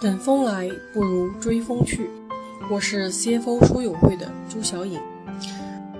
[0.00, 2.08] 等风来不如追风去。
[2.70, 5.00] 我是 CFO 书友会的朱小颖，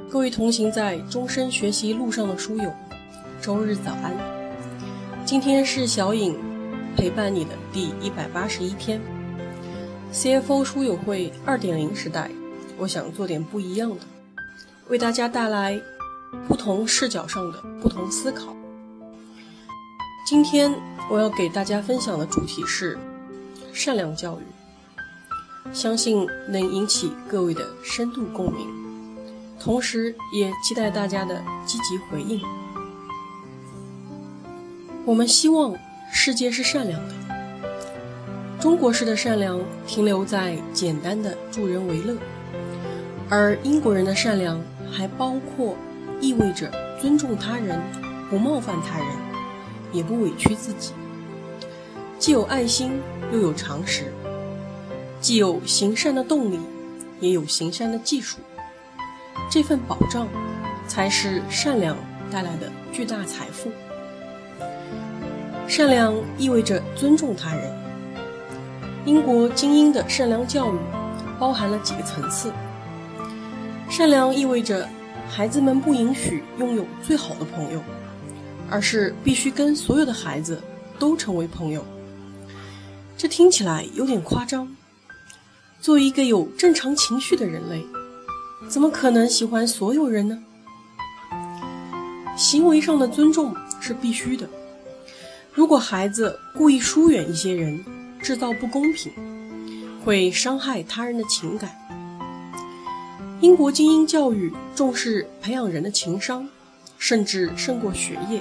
[0.08, 2.72] 各位同行在终身学习路上的书友，
[3.42, 4.14] 周日早安。
[5.24, 6.38] 今天是小颖
[6.96, 9.00] 陪伴你的第一百八十一天。
[10.12, 12.30] CFO 书友会二点零时代，
[12.76, 14.04] 我想做点不一样的，
[14.86, 15.76] 为大家带来
[16.46, 18.54] 不同视角上的不同思考。
[20.24, 20.72] 今天
[21.10, 22.96] 我要给大家分享的主题是。
[23.78, 24.42] 善良教育，
[25.72, 28.66] 相信能引起各位的深度共鸣，
[29.56, 32.42] 同时也期待大家的积极回应。
[35.04, 35.76] 我们希望
[36.10, 37.14] 世界是善良的。
[38.58, 42.16] 中国式的善良停留在简单的助人为乐，
[43.30, 45.76] 而英国人的善良还包括
[46.20, 46.68] 意味着
[47.00, 47.80] 尊重他人，
[48.28, 49.06] 不冒犯他人，
[49.92, 50.90] 也不委屈自己。
[52.18, 53.00] 既有爱心，
[53.32, 54.06] 又有常识；
[55.20, 56.58] 既有行善的动力，
[57.20, 58.38] 也有行善的技术。
[59.48, 60.26] 这份保障，
[60.88, 61.96] 才是善良
[62.28, 63.70] 带来的巨大财富。
[65.68, 67.72] 善良意味着尊重他人。
[69.04, 70.78] 英国精英的善良教育，
[71.38, 72.52] 包含了几个层次。
[73.88, 74.88] 善良意味着，
[75.30, 77.80] 孩子们不允许拥有最好的朋友，
[78.68, 80.60] 而是必须跟所有的孩子
[80.98, 81.84] 都成为朋友。
[83.18, 84.68] 这听起来有点夸张。
[85.80, 87.84] 作为一个有正常情绪的人类，
[88.68, 90.40] 怎么可能喜欢所有人呢？
[92.36, 94.48] 行为上的尊重是必须的。
[95.52, 97.84] 如果孩子故意疏远一些人，
[98.22, 99.12] 制造不公平，
[100.04, 101.74] 会伤害他人的情感。
[103.40, 106.48] 英国精英教育重视培养人的情商，
[106.98, 108.40] 甚至胜过学业。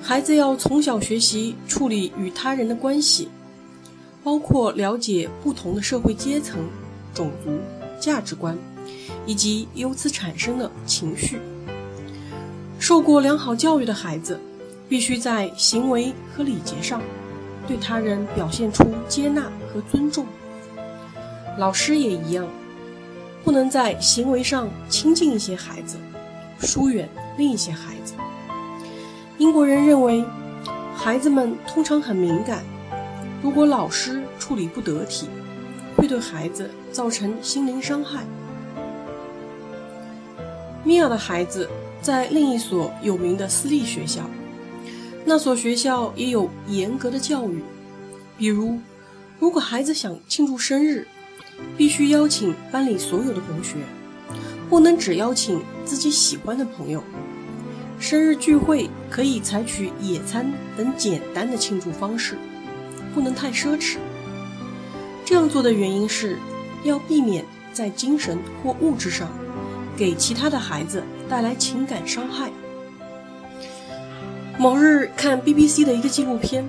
[0.00, 3.28] 孩子要从小学习处理与他人的关系。
[4.26, 6.58] 包括了解不同的社会阶层、
[7.14, 7.60] 种族、
[8.00, 8.58] 价值观，
[9.24, 11.38] 以及由此产生的情绪。
[12.80, 14.40] 受过良好教育的孩子，
[14.88, 17.00] 必须在行为和礼节上
[17.68, 19.42] 对他人表现出接纳
[19.72, 20.26] 和尊重。
[21.56, 22.48] 老师也一样，
[23.44, 25.98] 不能在行为上亲近一些孩子，
[26.58, 27.08] 疏远
[27.38, 28.14] 另一些孩子。
[29.38, 30.24] 英国人认为，
[30.96, 32.64] 孩子们通常很敏感。
[33.42, 35.26] 如果老师处理不得体，
[35.96, 38.24] 会对孩子造成心灵伤害。
[40.84, 41.68] 米娅的孩子
[42.00, 44.22] 在另一所有名的私立学校，
[45.24, 47.60] 那所学校也有严格的教育，
[48.38, 48.78] 比如，
[49.40, 51.08] 如果孩子想庆祝生日，
[51.76, 53.78] 必须邀请班里所有的同学，
[54.70, 57.02] 不能只邀请自己喜欢的朋友。
[57.98, 60.46] 生日聚会可以采取野餐
[60.76, 62.36] 等简单的庆祝方式。
[63.12, 63.96] 不能太奢侈。
[65.26, 66.38] 这样做的原因是，
[66.84, 69.28] 要避免在精神或物质上
[69.96, 72.48] 给其他的孩子带来情感伤害。
[74.56, 76.64] 某日看 BBC 的一个纪录片，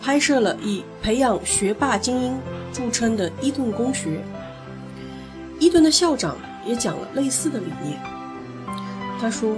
[0.00, 2.38] 拍摄了以培养学霸精英
[2.72, 4.24] 著称的伊顿公学。
[5.60, 8.00] 伊顿的校长也讲了类似的理念。
[9.20, 9.54] 他说，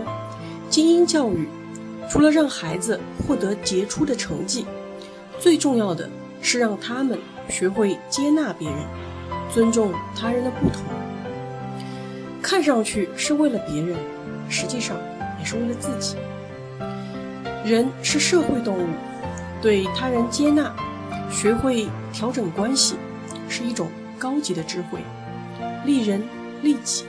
[0.69, 1.49] 精英教育
[2.11, 4.67] 除了让孩子获得杰出的成绩。
[5.39, 6.11] 最重要的
[6.43, 7.19] 是让他们
[7.49, 8.79] 学会接纳别人，
[9.53, 10.83] 尊重他人的不同。
[12.43, 13.97] 看上去是为了别人，
[14.49, 14.97] 实际上
[15.39, 16.17] 也是为了自己。
[17.65, 18.87] 人是社会动物，
[19.61, 20.73] 对他人接纳，
[21.31, 22.95] 学会调整关系，
[23.49, 25.01] 是一种高级的智慧，
[25.85, 26.23] 利人
[26.63, 27.05] 利己。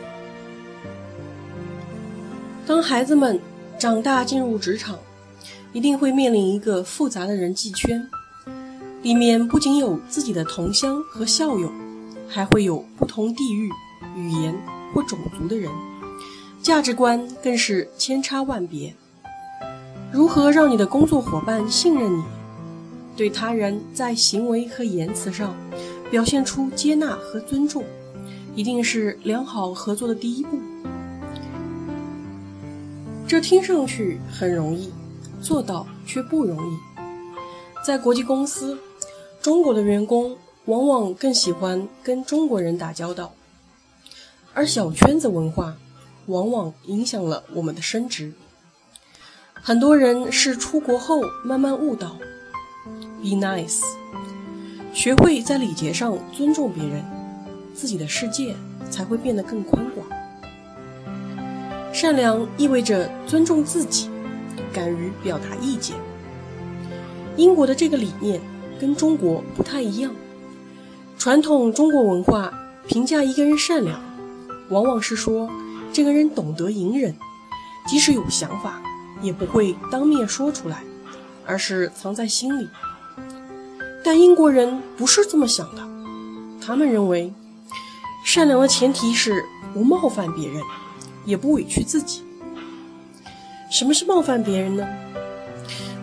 [2.65, 3.39] 当孩子们
[3.77, 4.97] 长大进入职场，
[5.73, 8.09] 一定会面临一个复杂的人际圈。
[9.07, 11.71] 里面不仅有自己的同乡和校友，
[12.27, 13.69] 还会有不同地域、
[14.17, 14.53] 语言
[14.93, 15.71] 或种族的人，
[16.61, 18.93] 价值观更是千差万别。
[20.11, 22.21] 如何让你的工作伙伴信任你，
[23.15, 25.55] 对他人在行为和言辞上
[26.11, 27.85] 表现出接纳和尊重，
[28.55, 30.59] 一定是良好合作的第一步。
[33.25, 34.91] 这听上去很容易，
[35.41, 36.77] 做到却不容易。
[37.85, 38.77] 在国际公司。
[39.47, 40.35] 中国的员工
[40.65, 43.31] 往往更喜欢跟中国人打交道，
[44.53, 45.77] 而小圈子文化
[46.25, 48.33] 往往影响了我们的升职。
[49.53, 52.17] 很多人是出国后慢慢悟到
[53.21, 53.79] ，be nice，
[54.93, 57.05] 学会在礼节上尊重别人，
[57.73, 58.53] 自己的世界
[58.89, 60.05] 才会变得更宽广。
[61.93, 64.09] 善良意味着尊重自己，
[64.73, 65.95] 敢于表达意见。
[67.37, 68.41] 英国的这个理念。
[68.79, 70.13] 跟中国不太一样，
[71.17, 72.53] 传统中国文化
[72.87, 73.99] 评价一个人善良，
[74.69, 75.49] 往往是说
[75.91, 77.15] 这个人懂得隐忍，
[77.87, 78.81] 即使有想法，
[79.21, 80.83] 也不会当面说出来，
[81.45, 82.67] 而是藏在心里。
[84.03, 85.81] 但英国人不是这么想的，
[86.65, 87.33] 他们认为，
[88.23, 90.61] 善良的前提是不冒犯别人，
[91.25, 92.21] 也不委屈自己。
[93.69, 94.87] 什么是冒犯别人呢？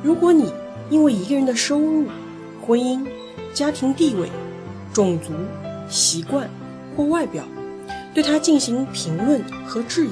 [0.03, 0.53] 如果你
[0.91, 2.07] 因为一个人的收入、
[2.67, 3.07] 婚姻、
[3.53, 4.31] 家庭地位，
[4.91, 5.35] 种族、
[5.87, 6.49] 习惯
[6.97, 7.45] 或外表，
[8.15, 10.11] 对他进行评论和质疑，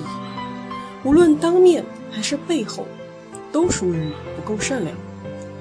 [1.03, 2.87] 无论当面还是背后，
[3.51, 4.95] 都属于不够善良，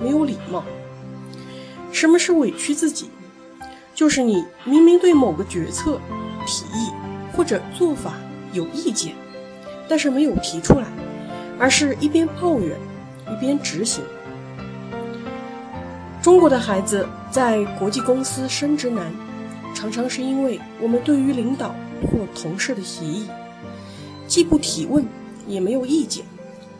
[0.01, 0.65] 没有礼貌。
[1.93, 3.09] 什么是委屈自己？
[3.95, 5.97] 就是你明明对某个决策、
[6.45, 6.91] 提议
[7.31, 8.15] 或者做法
[8.51, 9.13] 有意见，
[9.87, 10.87] 但是没有提出来，
[11.57, 12.77] 而是一边抱怨
[13.31, 14.03] 一边执行。
[16.21, 19.11] 中国的孩子在国际公司升职难，
[19.73, 21.73] 常常是因为我们对于领导
[22.03, 23.27] 或同事的提议，
[24.27, 25.03] 既不提问，
[25.47, 26.23] 也没有意见，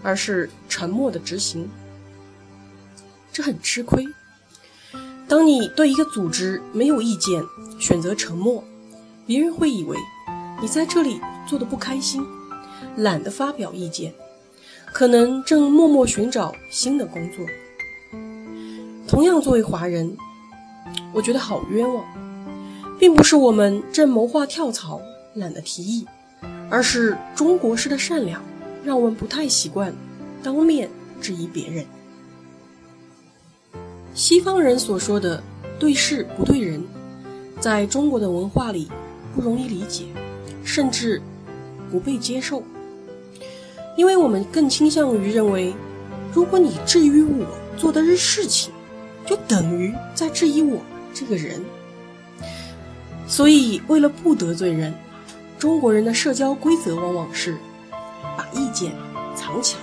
[0.03, 1.67] 而是沉默的执行。
[3.33, 4.05] 这很吃亏。
[5.27, 7.41] 当你对一个组织没有意见，
[7.79, 8.63] 选择沉默，
[9.25, 9.97] 别人会以为
[10.61, 12.23] 你在这里做的不开心，
[12.95, 14.13] 懒得发表意见，
[14.93, 17.43] 可能正默默寻找新的工作。
[19.11, 20.15] 同样，作为华人，
[21.11, 22.01] 我觉得好冤枉，
[22.97, 25.01] 并不是我们正谋划跳槽
[25.33, 26.07] 懒得提议，
[26.69, 28.41] 而是中国式的善良
[28.85, 29.93] 让我们不太习惯
[30.41, 31.85] 当面质疑别人。
[34.13, 35.43] 西方人所说的
[35.77, 36.81] 对事不对人，
[37.59, 38.89] 在中国的文化里
[39.35, 40.05] 不容易理解，
[40.63, 41.21] 甚至
[41.91, 42.63] 不被接受，
[43.97, 45.73] 因为我们更倾向于认为，
[46.31, 48.71] 如果你质疑我做的是事情。
[49.25, 50.81] 就等于在质疑我
[51.13, 51.63] 这个人，
[53.27, 54.93] 所以为了不得罪人，
[55.57, 57.57] 中国人的社交规则往往是
[58.37, 58.91] 把意见
[59.35, 59.81] 藏起来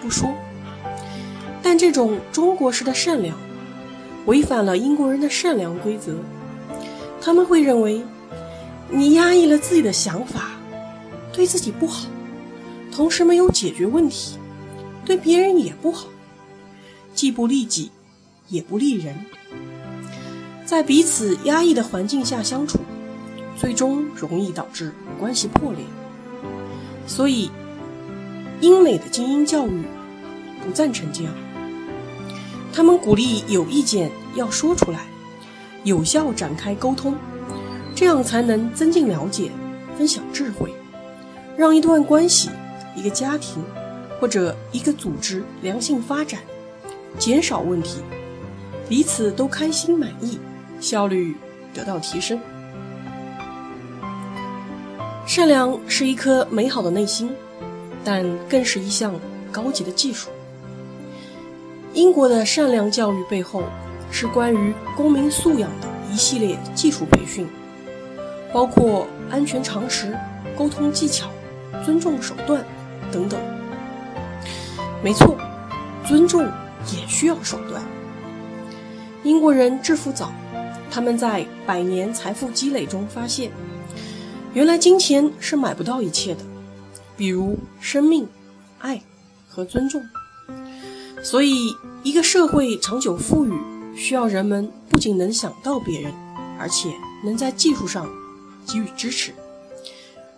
[0.00, 0.30] 不说。
[1.62, 3.36] 但这种中国式的善良，
[4.26, 6.14] 违反了英国人的善良规则。
[7.20, 8.02] 他们会认为，
[8.88, 10.50] 你压抑了自己的想法，
[11.32, 12.06] 对自己不好，
[12.92, 14.38] 同时没有解决问题，
[15.04, 16.06] 对别人也不好，
[17.14, 17.90] 既不利己。
[18.48, 19.14] 也不利人，
[20.64, 22.78] 在彼此压抑的环境下相处，
[23.56, 25.80] 最终容易导致关系破裂。
[27.06, 27.50] 所以，
[28.60, 29.82] 英美的精英教育
[30.64, 31.32] 不赞成这样。
[32.72, 35.06] 他们鼓励有意见要说出来，
[35.84, 37.14] 有效展开沟通，
[37.94, 39.50] 这样才能增进了解、
[39.96, 40.74] 分享智慧，
[41.56, 42.50] 让一段关系、
[42.94, 43.62] 一个家庭
[44.20, 46.40] 或者一个组织良性发展，
[47.18, 48.00] 减少问题。
[48.88, 50.38] 彼此都开心满意，
[50.80, 51.36] 效率
[51.74, 52.38] 得到提升。
[55.26, 57.30] 善良是一颗美好的内心，
[58.04, 59.12] 但更是一项
[59.50, 60.30] 高级的技术。
[61.94, 63.64] 英国的善良教育背后
[64.10, 67.48] 是关于公民素养的一系列技术培训，
[68.52, 70.16] 包括安全常识、
[70.56, 71.28] 沟通技巧、
[71.84, 72.64] 尊重手段
[73.10, 73.40] 等等。
[75.02, 75.36] 没错，
[76.06, 76.42] 尊重
[76.92, 77.82] 也需要手段。
[79.26, 80.32] 英国人致富早，
[80.88, 83.50] 他们在百年财富积累中发现，
[84.54, 86.42] 原来金钱是买不到一切的，
[87.16, 88.28] 比如生命、
[88.78, 89.02] 爱
[89.48, 90.00] 和尊重。
[91.24, 93.52] 所以，一个社会长久富裕，
[93.96, 96.12] 需要人们不仅能想到别人，
[96.56, 98.08] 而且能在技术上
[98.64, 99.32] 给予支持，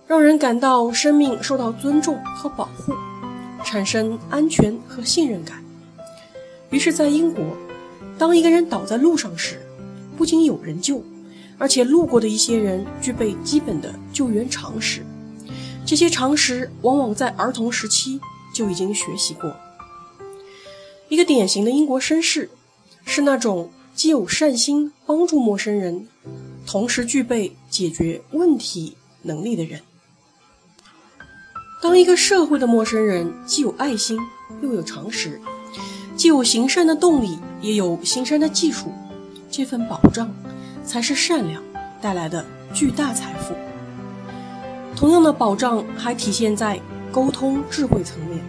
[0.07, 2.95] 让人感到生命受到尊重和保护，
[3.63, 5.63] 产生安全和信任感。
[6.71, 7.45] 于是，在英国。
[8.19, 9.65] 当一个人倒在路上时，
[10.17, 11.03] 不仅有人救，
[11.57, 15.07] 而且路过的一些人具备基本的救援常识。
[15.87, 18.21] 这些常识往往在儿童时期
[18.53, 19.55] 就已经学习过。
[21.09, 22.51] 一个典型的英国绅士，
[23.07, 26.09] 是那种既有善心帮助陌生人，
[26.67, 29.81] 同时具备解决问题能力的人。
[31.81, 34.19] 当一个社会的陌生人既有爱心
[34.61, 35.41] 又有常识。
[36.19, 38.93] 既有行善的动力，也有行善的技术，
[39.49, 40.29] 这份保障
[40.85, 41.63] 才是善良
[42.01, 42.45] 带来的
[42.75, 43.55] 巨大财富。
[44.97, 46.81] 同样的保障还体现在
[47.13, 48.41] 沟通智慧层面。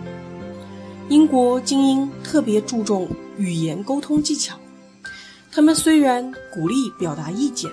[1.09, 3.07] 英国精英特别注重
[3.37, 4.55] 语言沟通技巧，
[5.51, 7.69] 他们虽然鼓励表达意见，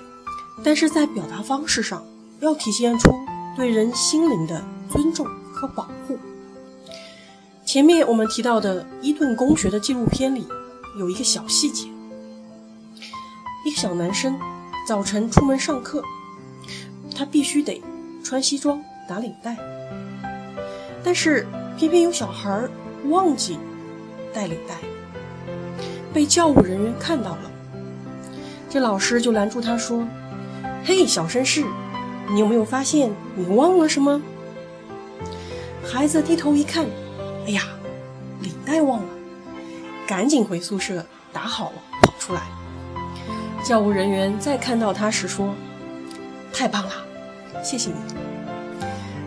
[0.62, 2.04] 但是在表达方式上
[2.40, 3.10] 要体现出
[3.56, 6.18] 对人心灵的尊重和保护。
[7.76, 10.48] 前面我们提到的伊顿公学的纪录片里，
[10.98, 11.86] 有一个小细节：
[13.66, 14.34] 一个小男生
[14.88, 16.02] 早晨出门上课，
[17.14, 17.82] 他必须得
[18.24, 19.58] 穿西装打领带。
[21.04, 22.66] 但是偏偏有小孩
[23.10, 23.58] 忘记
[24.32, 24.76] 带领带，
[26.14, 27.50] 被教务人员看到了。
[28.70, 30.02] 这老师就拦住他说
[30.82, 31.62] ：“嘿，小绅士，
[32.32, 34.22] 你有没有发现你忘了什么？”
[35.84, 36.86] 孩子低头一看，
[37.46, 37.62] 哎呀，
[38.40, 39.08] 领带忘了，
[40.04, 42.42] 赶紧回宿舍打好了，跑出来。
[43.64, 45.54] 教务人员再看到他时说
[46.52, 46.92] ：“太棒了，
[47.62, 47.96] 谢谢你。”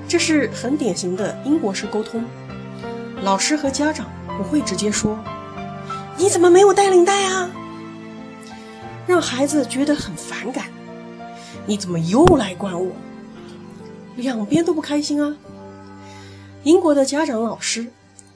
[0.06, 2.24] 这是很典型的英国式沟通。
[3.22, 5.18] 老师和家长不会直接说
[6.18, 7.50] ：“你怎么没有带领带啊？”
[9.08, 10.66] 让孩子觉得很反感。
[11.66, 12.92] 你怎么又来管我？
[14.18, 15.38] 两边都不开心啊。
[16.64, 17.88] 英国的家长老师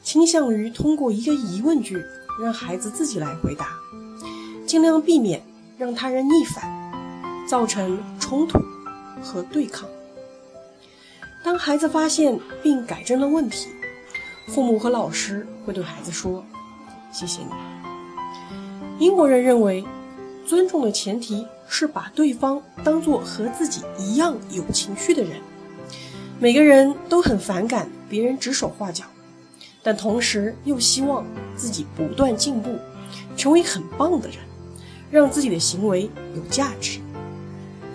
[0.03, 2.03] 倾向于通过一个疑问句
[2.41, 3.69] 让孩子自己来回答，
[4.67, 5.41] 尽量避免
[5.77, 6.91] 让他人逆反，
[7.47, 8.59] 造成冲突
[9.23, 9.87] 和对抗。
[11.43, 13.69] 当孩子发现并改正了问题，
[14.47, 16.43] 父母和老师会对孩子说
[17.11, 17.47] ：“谢谢你。”
[18.99, 19.83] 英国人认为，
[20.45, 25.39] 尊重的前提是把对方当作和自己一样有情绪的人。
[26.39, 29.05] 每个人都很反感别人指手画脚，
[29.83, 31.25] 但同时又希望
[31.55, 32.79] 自己不断进步，
[33.35, 34.37] 成为很棒的人，
[35.11, 36.99] 让自己的行为有价值。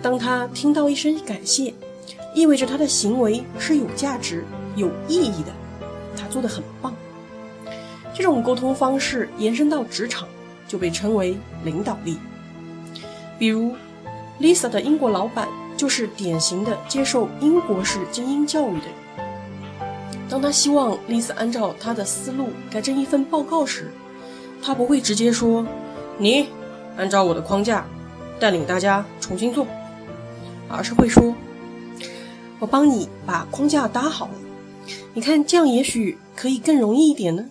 [0.01, 1.73] 当他听到一声感谢，
[2.33, 5.51] 意味着他的行为是有价值、有意义的，
[6.15, 6.93] 他做得很棒。
[8.13, 10.27] 这种沟通方式延伸到职场，
[10.67, 12.17] 就被称为领导力。
[13.37, 13.73] 比如
[14.39, 19.18] ，Lisa 的英国老板就是典型的接受英国式精英教育的人。
[20.29, 23.91] 当他希望 Lisa 按照他的思路改正一份报告时，
[24.61, 25.65] 他不会直接说
[26.19, 26.47] ：“你
[26.97, 27.83] 按照我的框架
[28.39, 29.65] 带领大家重新做”，
[30.69, 31.33] 而是会说。
[32.59, 34.33] 我帮你把框架搭好了，
[35.13, 37.45] 你看这样也许可以更容易一点呢。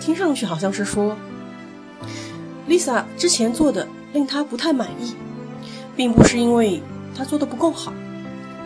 [0.00, 1.16] 听上去好像是说
[2.68, 5.14] ，Lisa 之前做的令他不太满意，
[5.94, 6.80] 并不是因为
[7.14, 7.92] 他做的不够好，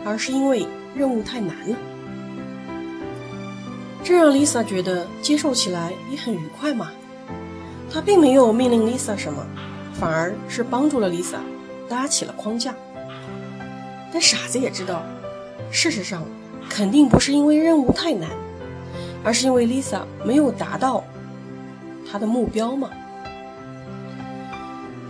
[0.05, 1.76] 而是因为任务太难了。
[4.07, 6.93] 这让 Lisa 觉得接受起来也很愉快嘛。
[7.91, 9.45] 他并没有命令 Lisa 什么，
[9.95, 11.39] 反而是帮助了 Lisa
[11.89, 12.73] 搭起了框架。
[14.13, 15.03] 但傻子也知道，
[15.73, 16.23] 事实上，
[16.69, 18.31] 肯定不是因为任务太难，
[19.25, 21.03] 而是因为 Lisa 没有达到
[22.09, 22.89] 他的目标嘛。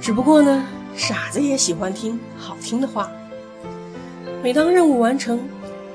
[0.00, 0.64] 只不过呢，
[0.96, 3.10] 傻子也喜欢听好听的话。
[4.42, 5.38] 每当任务完成，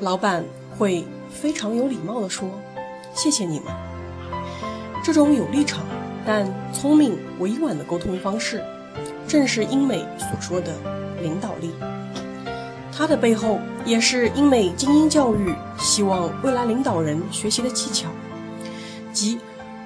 [0.02, 0.46] 老板
[0.78, 2.48] 会非常有礼貌地说
[3.14, 3.74] ：“谢谢你们。”
[5.04, 5.84] 这种有立场
[6.26, 8.64] 但聪明委婉的沟通方式，
[9.28, 10.74] 正是英美所说的
[11.22, 11.72] 领导力。
[12.92, 18.10] 它的背后也是英美精英教育希望未来领导人学习的技巧，
[19.12, 19.40] 即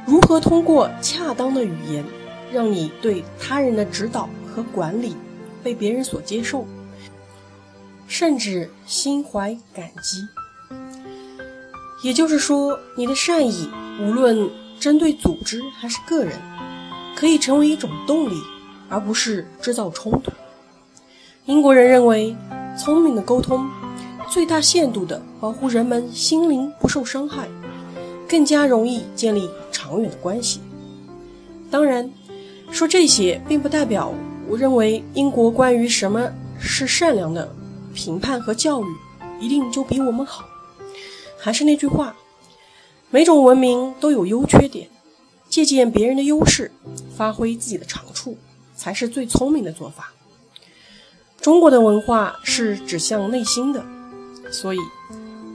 [0.05, 2.03] 如何通过恰当的语言，
[2.51, 5.15] 让你对他人的指导和管理
[5.63, 6.65] 被别人所接受，
[8.05, 10.27] 甚至心怀感激。
[12.05, 13.67] 也就是说，你的善意
[13.99, 14.47] 无论
[14.79, 16.39] 针对组织还是个人，
[17.15, 18.35] 可以成为一种动力，
[18.87, 20.31] 而不是制造冲突。
[21.47, 22.35] 英国人认为。
[22.77, 23.65] 聪明的沟通，
[24.29, 27.47] 最大限度地保护人们心灵不受伤害，
[28.27, 30.59] 更加容易建立长远的关系。
[31.71, 32.11] 当然，
[32.69, 34.13] 说这些并不代表
[34.49, 37.49] 我认为英国关于什么是善良的
[37.93, 38.85] 评判和教育
[39.39, 40.43] 一定就比我们好。
[41.37, 42.15] 还是那句话，
[43.09, 44.89] 每种文明都有优缺点，
[45.49, 46.71] 借鉴别人的优势，
[47.15, 48.37] 发挥自己的长处，
[48.75, 50.11] 才是最聪明的做法。
[51.39, 53.85] 中国的文化是指向内心的，
[54.49, 54.79] 所以，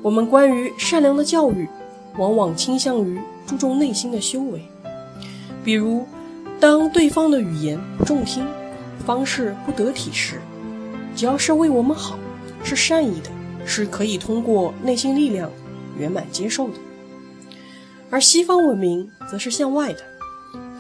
[0.03, 1.69] 我们关于善良的教育，
[2.17, 4.63] 往往倾向于注重内心的修为。
[5.65, 6.07] 比如，
[6.61, 8.47] 当对方的语言不中听，
[9.05, 10.41] 方式不得体时，
[11.17, 12.17] 只要是为我们好，
[12.63, 13.31] 是善意的，
[13.67, 15.51] 是可以通过内心力量
[16.01, 16.75] 圆满接受的。
[18.11, 20.01] 而西方文明则是向外的，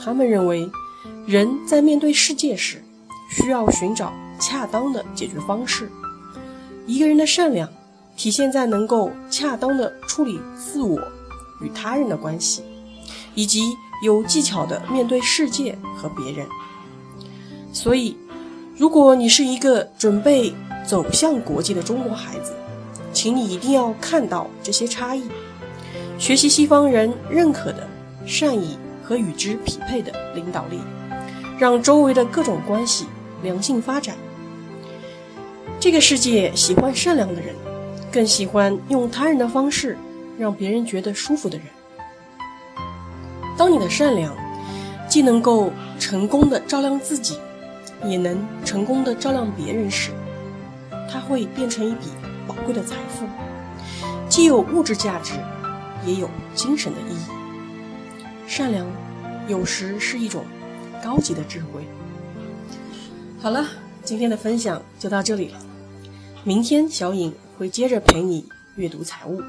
[0.02, 0.68] 他们认为，
[1.26, 2.82] 人在面对世界时，
[3.30, 4.12] 需要寻找。
[4.42, 5.90] 恰当的解决方式，
[6.86, 7.68] 一个人的善良
[8.16, 10.98] 体现在能够恰当的处理自我
[11.60, 12.62] 与他人的关系，
[13.34, 16.46] 以及有技巧的面对世界和别人。
[17.70, 18.16] 所以，
[18.78, 20.54] 如果你是一个准备
[20.86, 22.54] 走向国际的中国孩子，
[23.22, 25.28] 请你一定要看到这些差异，
[26.18, 27.86] 学习西方人认可的
[28.24, 30.78] 善意和与之匹配的领导力，
[31.58, 33.04] 让周围的各种关系。
[33.42, 34.16] 良性发展。
[35.78, 37.54] 这个世界喜欢善良的人，
[38.10, 39.98] 更喜欢用他人的方式
[40.38, 41.66] 让别人觉得舒服的人。
[43.58, 44.34] 当你的善良
[45.06, 47.38] 既能够成功的照亮自己，
[48.02, 50.10] 也能成功的照亮别人时，
[51.12, 52.06] 它会变成一笔
[52.50, 53.24] 宝贵的财富，
[54.28, 55.34] 既有物质价值，
[56.04, 57.28] 也有精神的意义。
[58.44, 58.84] 善良
[59.46, 60.44] 有时是一种
[61.00, 61.86] 高级的智慧。
[63.40, 63.64] 好了，
[64.02, 65.60] 今天的分享就到这里了。
[66.42, 69.40] 明天小颖会接着陪你阅读财务，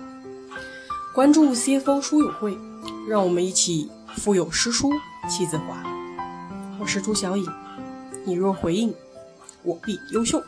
[1.15, 2.55] 关注 CFO 书友会，
[3.09, 4.91] 让我们一起腹有诗书
[5.27, 5.83] 气自华。
[6.79, 7.51] 我是朱小颖，
[8.25, 8.93] 你若回应，
[9.63, 10.39] 我必优秀。